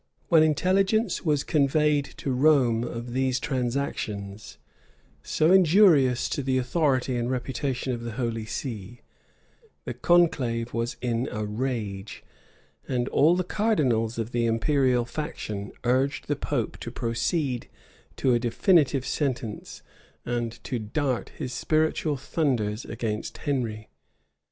[0.29, 4.57] When intelligence was conveyed to Rome of these transactions,
[5.21, 9.01] so injurious to the authority and reputation of the holy see,
[9.85, 12.23] the conclave was in a rage,
[12.87, 17.69] and all the cardinals of the imperial faction urged the pope to proceed
[18.15, 19.83] to a definitive sentence,
[20.25, 23.87] and to dart his spiritual thunders against Henry.